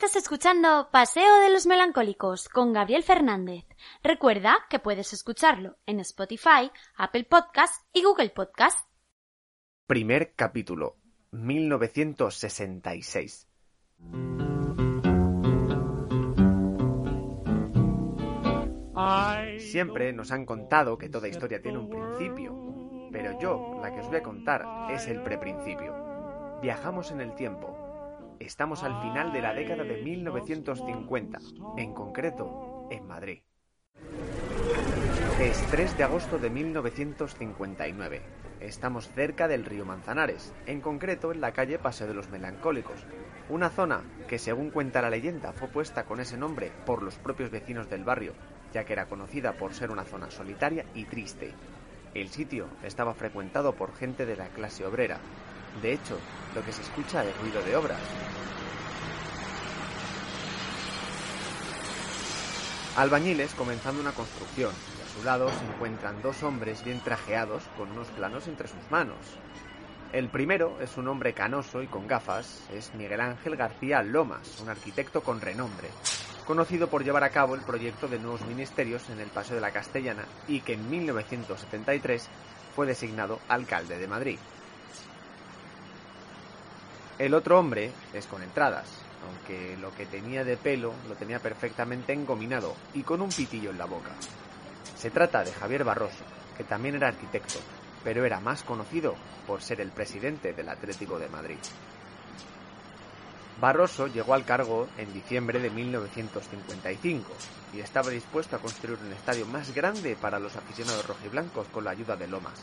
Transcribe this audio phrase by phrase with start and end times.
[0.00, 3.64] Estás escuchando Paseo de los Melancólicos con Gabriel Fernández.
[4.00, 8.78] Recuerda que puedes escucharlo en Spotify, Apple Podcast y Google Podcast.
[9.88, 10.98] Primer capítulo,
[11.32, 13.48] 1966.
[19.58, 24.06] Siempre nos han contado que toda historia tiene un principio, pero yo, la que os
[24.06, 26.60] voy a contar, es el preprincipio.
[26.62, 27.87] Viajamos en el tiempo.
[28.40, 31.38] Estamos al final de la década de 1950,
[31.76, 33.42] en concreto, en Madrid.
[35.40, 38.22] Es 3 de agosto de 1959.
[38.60, 43.04] Estamos cerca del río Manzanares, en concreto en la calle Paseo de los Melancólicos,
[43.48, 47.50] una zona que según cuenta la leyenda fue puesta con ese nombre por los propios
[47.50, 48.34] vecinos del barrio,
[48.72, 51.54] ya que era conocida por ser una zona solitaria y triste.
[52.14, 55.18] El sitio estaba frecuentado por gente de la clase obrera.
[55.82, 56.18] De hecho,
[56.58, 58.00] lo que se escucha es ruido de obras.
[62.96, 67.92] Albañiles comenzando una construcción y a su lado se encuentran dos hombres bien trajeados con
[67.92, 69.18] unos planos entre sus manos.
[70.12, 74.68] El primero es un hombre canoso y con gafas, es Miguel Ángel García Lomas, un
[74.68, 75.90] arquitecto con renombre,
[76.44, 79.70] conocido por llevar a cabo el proyecto de nuevos ministerios en el Paseo de la
[79.70, 82.28] Castellana y que en 1973
[82.74, 84.38] fue designado alcalde de Madrid.
[87.18, 88.86] El otro hombre es con entradas,
[89.26, 93.78] aunque lo que tenía de pelo lo tenía perfectamente engominado y con un pitillo en
[93.78, 94.12] la boca.
[94.96, 96.24] Se trata de Javier Barroso,
[96.56, 97.58] que también era arquitecto,
[98.04, 99.16] pero era más conocido
[99.48, 101.58] por ser el presidente del Atlético de Madrid.
[103.60, 107.32] Barroso llegó al cargo en diciembre de 1955
[107.74, 111.90] y estaba dispuesto a construir un estadio más grande para los aficionados rojiblancos con la
[111.90, 112.62] ayuda de Lomas.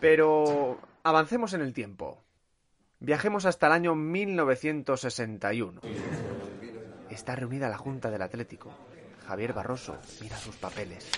[0.00, 2.24] Pero avancemos en el tiempo.
[2.98, 5.80] Viajemos hasta el año 1961.
[7.10, 8.72] Está reunida la Junta del Atlético.
[9.28, 11.08] Javier Barroso mira sus papeles.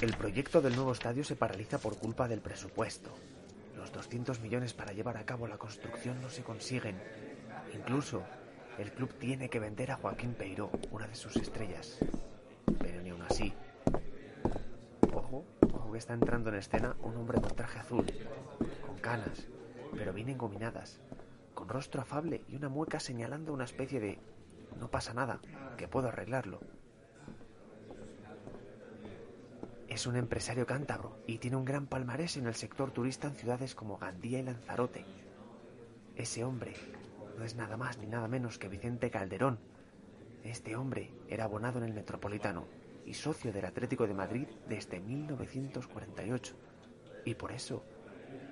[0.00, 3.10] El proyecto del nuevo estadio se paraliza por culpa del presupuesto.
[3.76, 6.98] Los 200 millones para llevar a cabo la construcción no se consiguen.
[7.74, 8.22] Incluso
[8.78, 11.98] el club tiene que vender a Joaquín Peiró, una de sus estrellas.
[12.78, 13.52] Pero ni aún así.
[15.12, 18.04] Ojo, ojo que está entrando en escena un hombre con traje azul,
[18.84, 19.46] con canas,
[19.92, 20.98] pero bien engominadas,
[21.54, 24.18] con rostro afable y una mueca señalando una especie de
[24.80, 25.40] no pasa nada,
[25.76, 26.58] que puedo arreglarlo.
[29.86, 33.76] Es un empresario cántabro y tiene un gran palmarés en el sector turista en ciudades
[33.76, 35.04] como Gandía y Lanzarote.
[36.16, 36.74] Ese hombre
[37.38, 39.60] no es nada más ni nada menos que Vicente Calderón.
[40.42, 46.54] Este hombre era abonado en el Metropolitano y socio del Atlético de Madrid desde 1948.
[47.24, 47.84] Y por eso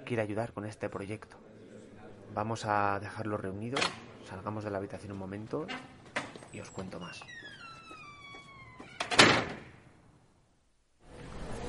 [0.05, 1.37] quiere ayudar con este proyecto.
[2.35, 3.79] Vamos a dejarlo reunido,
[4.25, 5.67] salgamos de la habitación un momento
[6.53, 7.23] y os cuento más.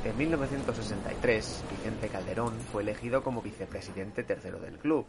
[0.04, 5.06] En 1963, Vicente Calderón fue elegido como vicepresidente tercero del club.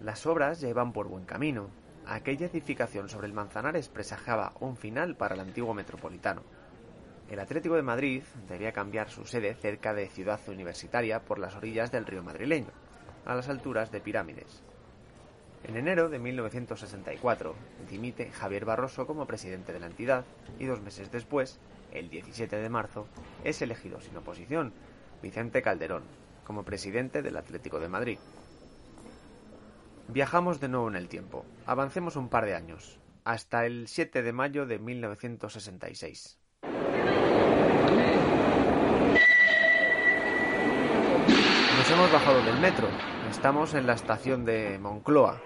[0.00, 1.68] Las obras ya iban por buen camino.
[2.06, 6.42] Aquella edificación sobre el Manzanares presajaba un final para el antiguo metropolitano.
[7.30, 11.92] El Atlético de Madrid debía cambiar su sede cerca de Ciudad Universitaria por las orillas
[11.92, 12.72] del río madrileño,
[13.26, 14.62] a las alturas de Pirámides.
[15.64, 17.54] En enero de 1964
[17.90, 20.24] dimite Javier Barroso como presidente de la entidad
[20.58, 21.58] y dos meses después
[21.92, 23.06] el 17 de marzo,
[23.44, 24.72] es elegido sin oposición
[25.22, 26.04] Vicente Calderón
[26.44, 28.18] como presidente del Atlético de Madrid.
[30.08, 31.44] Viajamos de nuevo en el tiempo.
[31.66, 36.38] Avancemos un par de años, hasta el 7 de mayo de 1966.
[41.78, 42.88] Nos hemos bajado del metro.
[43.30, 45.40] Estamos en la estación de Moncloa.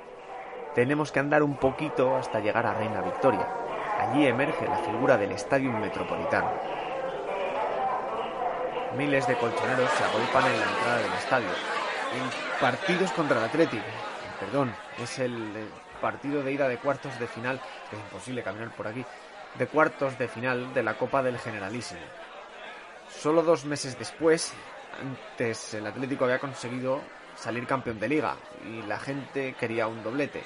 [0.75, 3.47] Tenemos que andar un poquito hasta llegar a Reina Victoria.
[3.99, 6.51] Allí emerge la figura del Estadio Metropolitano.
[8.97, 11.49] Miles de colchoneros se agolpan en la entrada del estadio.
[12.61, 13.85] Partidos contra el Atlético.
[14.41, 15.67] Perdón, es el eh,
[16.01, 17.61] partido de ida de cuartos de final.
[17.91, 19.05] Es imposible caminar por aquí.
[19.59, 22.01] De cuartos de final de la Copa del Generalísimo.
[23.09, 24.53] Solo dos meses después,
[25.01, 27.03] antes el Atlético había conseguido
[27.37, 30.43] salir campeón de liga y la gente quería un doblete.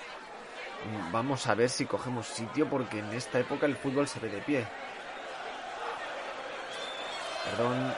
[1.11, 4.41] Vamos a ver si cogemos sitio porque en esta época el fútbol se ve de
[4.41, 4.67] pie.
[7.50, 7.94] Perdón.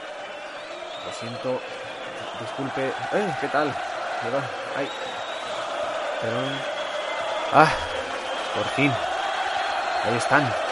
[1.05, 1.61] Lo siento.
[2.39, 2.87] Disculpe.
[2.87, 3.35] ¡Eh!
[3.41, 3.75] ¿Qué tal?
[4.75, 4.89] ¡Ay!
[6.21, 6.51] Perdón.
[7.53, 7.71] ¡Ah!
[8.55, 8.91] Por fin.
[10.05, 10.68] Ahí están.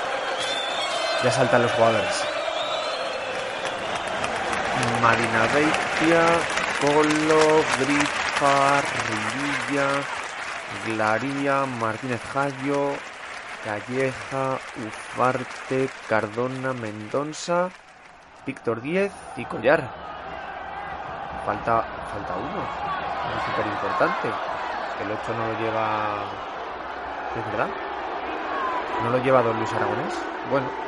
[1.23, 2.23] Ya saltan los jugadores.
[5.01, 6.25] Marina Beitia,
[6.81, 9.87] Polo, Grifa, Rivilla,
[10.85, 12.93] Glaría, Martínez Jallo,
[13.63, 17.69] Calleja, Ufarte, Cardona, Mendonza,
[18.45, 19.89] Víctor Díez y Collar.
[21.45, 22.61] Falta, falta uno,
[23.35, 24.27] es súper importante.
[25.01, 26.15] El 8 no lo lleva...
[27.35, 29.03] ¿Es?
[29.03, 30.13] ¿No lo lleva don Luis Aragonés?
[30.49, 30.86] Bueno,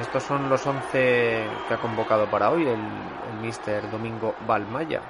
[0.00, 5.00] estos son los 11 que ha convocado para hoy el, el mister Domingo Balmaya.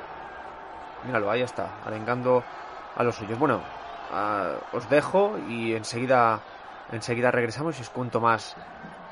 [1.04, 2.42] Míralo, ahí está, arengando
[2.96, 3.38] a los suyos.
[3.38, 3.60] Bueno,
[4.72, 6.40] os dejo y enseguida,
[6.90, 8.56] enseguida regresamos y os cuento más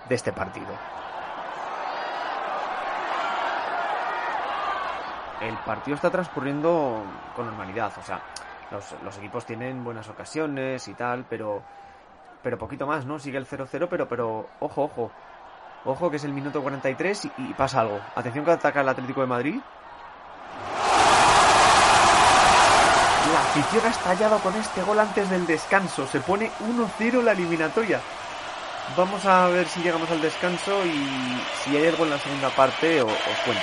[0.09, 0.69] de este partido.
[5.41, 7.03] El partido está transcurriendo
[7.35, 8.21] con normalidad, o sea,
[8.71, 11.63] los, los equipos tienen buenas ocasiones y tal, pero
[12.43, 13.19] pero poquito más, ¿no?
[13.19, 15.11] Sigue el 0-0, pero, pero, ojo, ojo.
[15.85, 18.01] Ojo que es el minuto 43 y, y pasa algo.
[18.15, 19.61] Atención que ataca el Atlético de Madrid.
[23.33, 26.07] La afición ha estallado con este gol antes del descanso.
[26.07, 28.01] Se pone 1-0 la eliminatoria.
[28.97, 33.01] Vamos a ver si llegamos al descanso y si hay algo en la segunda parte
[33.01, 33.13] os,
[33.45, 33.63] cuento.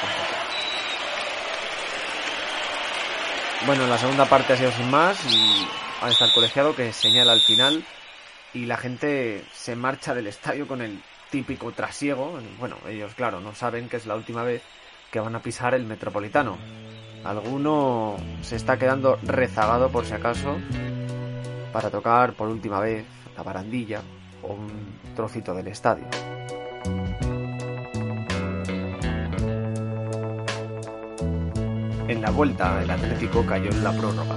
[3.65, 5.67] Bueno, en la segunda parte ha sido sin más y
[6.01, 7.83] ahí está el colegiado que señala al final
[8.53, 12.39] y la gente se marcha del estadio con el típico trasiego.
[12.59, 14.61] Bueno, ellos, claro, no saben que es la última vez
[15.11, 16.57] que van a pisar el metropolitano.
[17.23, 20.57] Alguno se está quedando rezagado por si acaso
[21.73, 24.01] para tocar por última vez la barandilla
[24.43, 26.05] o un trocito del estadio.
[32.07, 34.35] En la vuelta, el Atlético cayó en la prórroga.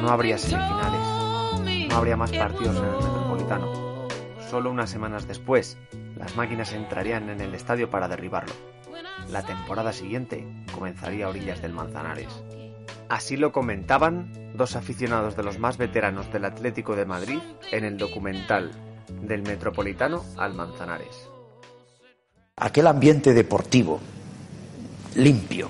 [0.00, 1.88] No habría semifinales.
[1.90, 3.85] No habría más partidos en el Metropolitano.
[4.50, 5.76] Solo unas semanas después,
[6.16, 8.54] las máquinas entrarían en el estadio para derribarlo.
[9.30, 12.28] La temporada siguiente comenzaría a orillas del Manzanares.
[13.08, 17.38] Así lo comentaban dos aficionados de los más veteranos del Atlético de Madrid
[17.72, 18.70] en el documental
[19.22, 21.28] Del Metropolitano al Manzanares.
[22.56, 24.00] Aquel ambiente deportivo,
[25.14, 25.68] limpio,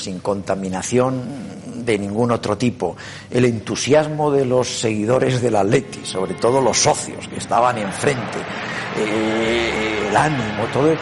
[0.00, 1.50] sin contaminación
[1.84, 2.96] de ningún otro tipo,
[3.30, 8.38] el entusiasmo de los seguidores del Atleti, sobre todo los socios que estaban enfrente,
[8.96, 10.92] eh, el ánimo, todo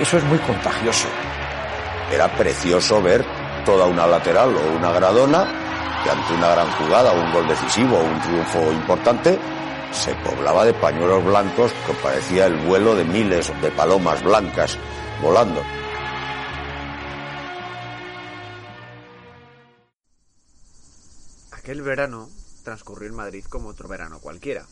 [0.00, 1.08] eso es muy contagioso.
[2.12, 3.24] Era precioso ver
[3.64, 5.46] toda una lateral o una gradona
[6.02, 9.38] que ante una gran jugada, un gol decisivo un triunfo importante,
[9.92, 14.78] se poblaba de pañuelos blancos que parecía el vuelo de miles de palomas blancas
[15.22, 15.62] volando.
[21.62, 22.28] Aquel verano
[22.64, 24.66] transcurrió en Madrid como otro verano cualquiera.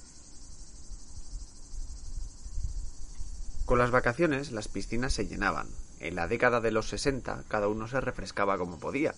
[3.65, 5.69] Con las vacaciones las piscinas se llenaban.
[6.01, 9.15] En la década de los 60 cada uno se refrescaba como podía.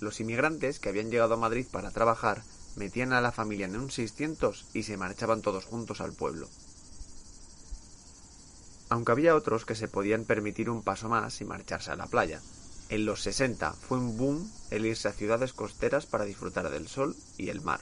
[0.00, 2.42] Los inmigrantes que habían llegado a Madrid para trabajar
[2.74, 6.48] metían a la familia en un 600 y se marchaban todos juntos al pueblo.
[8.88, 12.40] Aunque había otros que se podían permitir un paso más y marcharse a la playa.
[12.88, 17.16] En los 60 fue un boom el irse a ciudades costeras para disfrutar del sol
[17.38, 17.80] y el mar.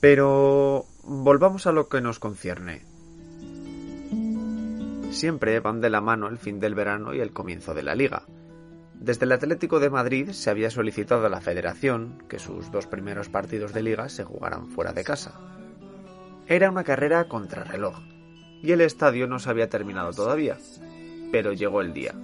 [0.00, 2.82] Pero volvamos a lo que nos concierne.
[5.12, 8.24] Siempre van de la mano el fin del verano y el comienzo de la liga.
[8.94, 13.28] Desde el Atlético de Madrid se había solicitado a la Federación que sus dos primeros
[13.28, 15.34] partidos de liga se jugaran fuera de casa.
[16.46, 17.98] Era una carrera contrarreloj
[18.62, 20.56] y el estadio no se había terminado todavía,
[21.32, 22.14] pero llegó el día.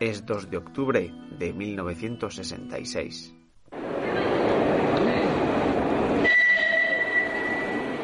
[0.00, 3.34] Es 2 de octubre de 1966.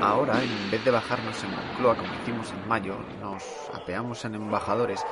[0.00, 3.42] Ahora, en vez de bajarnos en Moncloa como hicimos en mayo, nos
[3.73, 5.02] apeamos en embajadores,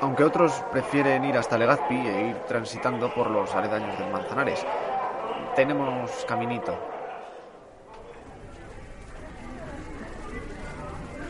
[0.00, 4.66] aunque otros prefieren ir hasta Legazpi e ir transitando por los aledaños del Manzanares.
[5.54, 6.95] Tenemos caminito.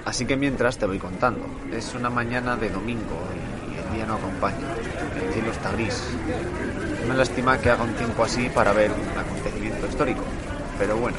[0.06, 1.44] Así que mientras te voy contando.
[1.72, 3.18] Es una mañana de domingo
[3.68, 4.68] y el día no acompaña.
[5.20, 6.00] El cielo está gris.
[7.08, 10.22] Me lástima que haga un tiempo así para ver un acontecimiento histórico.
[10.78, 11.16] Pero bueno.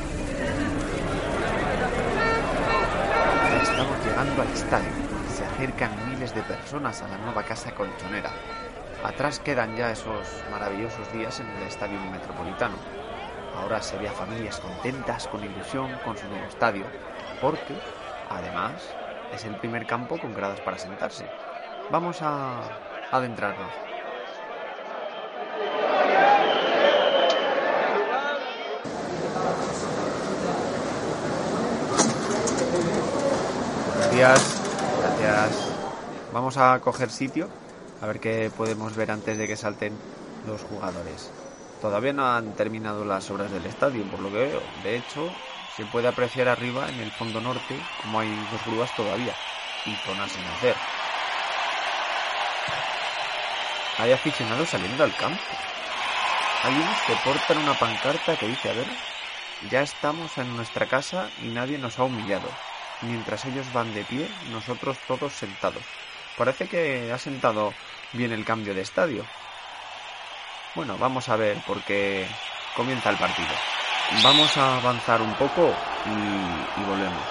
[3.62, 4.90] Estamos llegando al estadio.
[5.36, 8.32] Se acercan miles de personas a la nueva casa colchonera.
[9.04, 12.76] Atrás quedan ya esos maravillosos días en el estadio metropolitano.
[13.58, 16.86] Ahora se ve a familias contentas, con ilusión, con su nuevo estadio.
[17.42, 17.76] Porque
[18.30, 18.74] Además,
[19.34, 21.26] es el primer campo con gradas para sentarse.
[21.90, 22.62] Vamos a
[23.12, 23.72] adentrarnos.
[34.12, 34.62] Días,
[35.00, 35.70] gracias.
[36.34, 37.48] Vamos a coger sitio,
[38.02, 39.94] a ver qué podemos ver antes de que salten
[40.48, 41.32] los jugadores.
[41.82, 44.62] Todavía no han terminado las obras del estadio, por lo que veo.
[44.84, 45.30] De hecho,
[45.78, 49.36] se puede apreciar arriba, en el fondo norte, como hay dos grúas todavía
[49.86, 50.76] y zonas sin hacer.
[54.00, 55.40] Hay aficionados saliendo al campo.
[56.64, 58.88] Hay unos que portan una pancarta que dice, a ver,
[59.70, 62.50] ya estamos en nuestra casa y nadie nos ha humillado.
[63.04, 65.84] Mientras ellos van de pie, nosotros todos sentados.
[66.38, 67.72] Parece que ha sentado
[68.14, 69.24] bien el cambio de estadio.
[70.74, 72.28] Bueno, vamos a ver porque
[72.76, 73.77] comienza el partido.
[74.24, 75.74] Vamos a avanzar un poco
[76.06, 77.24] y, volvemos.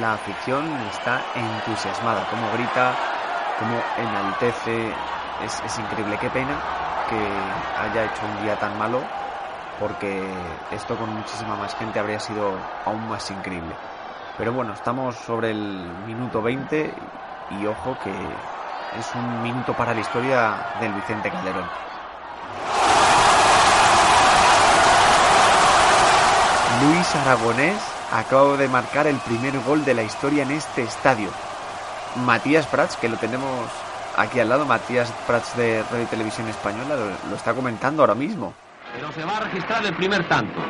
[0.00, 2.94] La afición está entusiasmada, como grita,
[3.58, 4.92] como enaltece.
[5.44, 6.58] Es, es increíble, qué pena
[7.10, 7.18] que
[7.82, 9.02] haya hecho un día tan malo,
[9.78, 10.26] porque
[10.70, 13.74] esto con muchísima más gente habría sido aún más increíble.
[14.38, 16.94] Pero bueno, estamos sobre el minuto 20
[17.60, 18.10] y ojo que
[18.98, 21.93] es un minuto para la historia del Vicente Calderón.
[26.82, 31.28] Luis Aragonés acaba de marcar el primer gol de la historia en este estadio.
[32.24, 33.68] Matías Prats, que lo tenemos
[34.16, 36.96] aquí al lado, Matías Prats de Radio Televisión Española,
[37.28, 38.54] lo, está comentando ahora mismo.
[38.94, 40.60] Pero se va a registrar el primer tanto.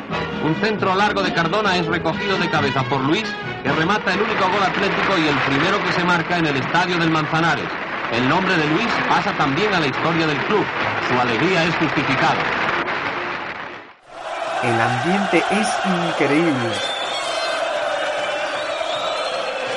[0.43, 3.25] Un centro largo de Cardona es recogido de cabeza por Luis,
[3.63, 6.97] que remata el único gol atlético y el primero que se marca en el estadio
[6.97, 7.69] del Manzanares.
[8.11, 10.65] El nombre de Luis pasa también a la historia del club.
[11.09, 12.64] Su alegría es justificada.
[14.65, 16.69] El ambiente es increíble.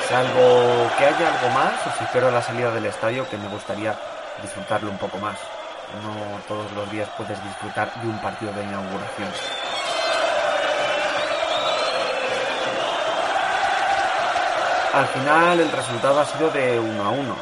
[0.09, 3.95] Salvo que haya algo más, os espero a la salida del estadio que me gustaría
[4.41, 5.37] disfrutarlo un poco más.
[6.03, 9.29] No todos los días puedes disfrutar de un partido de inauguración.
[14.91, 17.35] Al final el resultado ha sido de 1 a 1.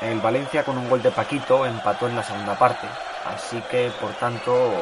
[0.00, 2.86] El Valencia con un gol de Paquito empató en la segunda parte.
[3.26, 4.72] Así que por tanto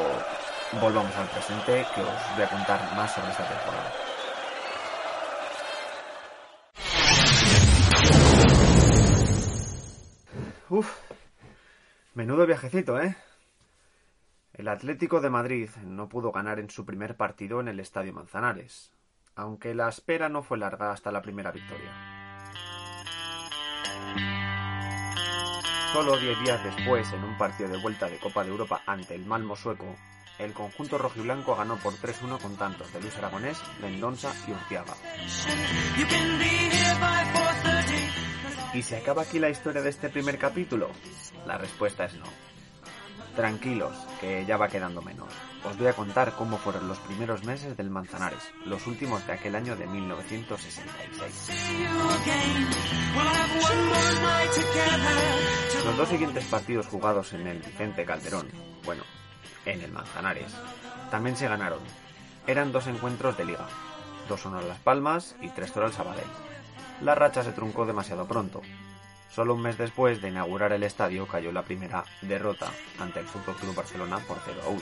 [0.80, 3.92] volvamos al presente que os voy a contar más sobre esta temporada.
[10.70, 10.96] Uf,
[12.14, 13.14] menudo viajecito, ¿eh?
[14.54, 18.92] El Atlético de Madrid no pudo ganar en su primer partido en el Estadio Manzanares,
[19.34, 21.90] aunque la espera no fue larga hasta la primera victoria.
[25.92, 29.26] Solo diez días después, en un partido de vuelta de Copa de Europa ante el
[29.26, 29.94] Malmo sueco,
[30.44, 34.94] el conjunto rojiblanco ganó por 3-1 con tantos de Luis Aragonés, Mendonza y Urciaga.
[38.74, 40.90] ¿Y se acaba aquí la historia de este primer capítulo?
[41.46, 42.24] La respuesta es no.
[43.36, 45.28] Tranquilos, que ya va quedando menos.
[45.64, 49.54] Os voy a contar cómo fueron los primeros meses del Manzanares, los últimos de aquel
[49.54, 51.50] año de 1966.
[55.84, 58.48] Los dos siguientes partidos jugados en el Vicente Calderón,
[58.84, 59.02] bueno,
[59.66, 60.54] en el Manzanares.
[61.10, 61.80] También se ganaron.
[62.46, 63.66] Eran dos encuentros de liga.
[64.28, 66.24] Dos a Las Palmas y tres al Sabadell.
[67.02, 68.62] La racha se truncó demasiado pronto.
[69.30, 73.56] Solo un mes después de inaugurar el estadio cayó la primera derrota ante el Fútbol
[73.56, 74.80] Club Barcelona por 0 a 1.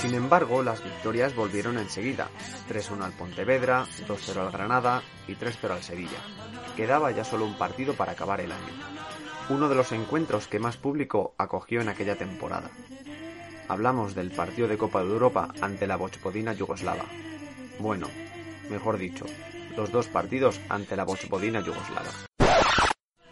[0.00, 2.28] Sin embargo, las victorias volvieron enseguida.
[2.68, 6.18] 3-1 al Pontevedra, 2-0 al Granada y 3-0 al Sevilla.
[6.76, 9.00] Quedaba ya solo un partido para acabar el año
[9.50, 12.70] uno de los encuentros que más público acogió en aquella temporada.
[13.68, 17.04] Hablamos del partido de Copa de Europa ante la Bochpodina yugoslava.
[17.80, 18.06] Bueno,
[18.70, 19.26] mejor dicho,
[19.76, 22.10] los dos partidos ante la Bochpodina yugoslava.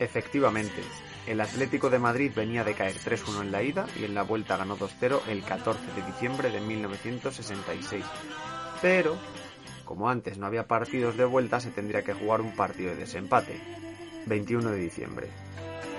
[0.01, 0.83] Efectivamente,
[1.27, 4.57] el Atlético de Madrid venía de caer 3-1 en la ida y en la vuelta
[4.57, 8.05] ganó 2-0 el 14 de diciembre de 1966.
[8.83, 9.17] Pero,
[9.85, 13.61] como antes no había partidos de vuelta, se tendría que jugar un partido de desempate.
[14.27, 15.29] 21 de diciembre.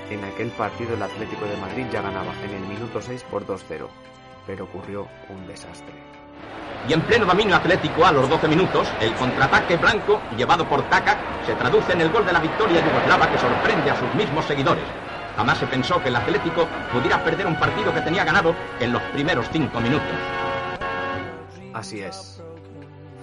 [0.10, 3.88] En aquel partido el Atlético de Madrid ya ganaba en el minuto 6 por 2-0,
[4.48, 5.94] pero ocurrió un desastre.
[6.88, 11.18] Y en pleno dominio atlético a los 12 minutos, el contraataque blanco, llevado por Taka,
[11.46, 14.84] se traduce en el gol de la victoria yugoslava que sorprende a sus mismos seguidores.
[15.36, 19.04] Jamás se pensó que el Atlético pudiera perder un partido que tenía ganado en los
[19.13, 20.08] primeros cinco minutos.
[21.74, 22.42] Así es.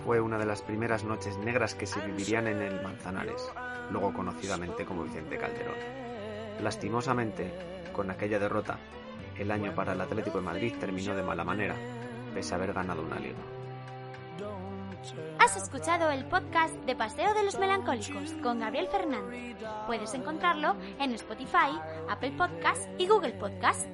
[0.05, 3.51] Fue una de las primeras noches negras que se vivirían en el Manzanares,
[3.91, 5.75] luego conocidamente como Vicente Calderón.
[6.63, 7.53] Lastimosamente,
[7.93, 8.79] con aquella derrota,
[9.39, 11.75] el año para el Atlético de Madrid terminó de mala manera,
[12.35, 13.39] pese a haber ganado una liga.
[15.39, 19.57] Has escuchado el podcast de Paseo de los Melancólicos con Gabriel Fernández.
[19.87, 23.87] Puedes encontrarlo en Spotify, Apple Podcast y Google Podcast.